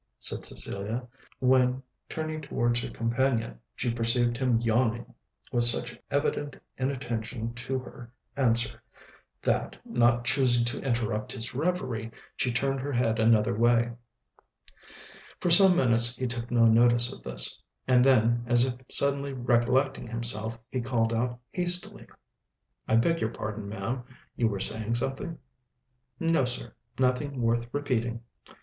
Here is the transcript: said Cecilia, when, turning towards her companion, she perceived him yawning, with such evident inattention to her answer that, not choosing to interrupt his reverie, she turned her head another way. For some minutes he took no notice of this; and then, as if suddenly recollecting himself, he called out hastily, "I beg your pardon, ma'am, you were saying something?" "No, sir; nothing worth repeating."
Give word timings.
said 0.19 0.43
Cecilia, 0.43 1.05
when, 1.37 1.83
turning 2.09 2.41
towards 2.41 2.79
her 2.79 2.89
companion, 2.89 3.59
she 3.75 3.93
perceived 3.93 4.35
him 4.35 4.59
yawning, 4.59 5.13
with 5.51 5.63
such 5.63 5.95
evident 6.09 6.55
inattention 6.75 7.53
to 7.53 7.77
her 7.77 8.11
answer 8.35 8.81
that, 9.43 9.75
not 9.85 10.25
choosing 10.25 10.65
to 10.65 10.81
interrupt 10.81 11.31
his 11.33 11.53
reverie, 11.53 12.09
she 12.35 12.51
turned 12.51 12.79
her 12.79 12.91
head 12.91 13.19
another 13.19 13.55
way. 13.55 13.91
For 15.39 15.51
some 15.51 15.75
minutes 15.75 16.15
he 16.15 16.25
took 16.25 16.49
no 16.49 16.65
notice 16.65 17.13
of 17.13 17.21
this; 17.21 17.61
and 17.87 18.03
then, 18.03 18.43
as 18.47 18.65
if 18.65 18.73
suddenly 18.89 19.33
recollecting 19.33 20.07
himself, 20.07 20.57
he 20.71 20.81
called 20.81 21.13
out 21.13 21.39
hastily, 21.51 22.07
"I 22.87 22.95
beg 22.95 23.21
your 23.21 23.29
pardon, 23.29 23.69
ma'am, 23.69 24.01
you 24.35 24.47
were 24.47 24.59
saying 24.59 24.95
something?" 24.95 25.37
"No, 26.19 26.43
sir; 26.43 26.73
nothing 26.97 27.39
worth 27.39 27.71
repeating." 27.71 28.21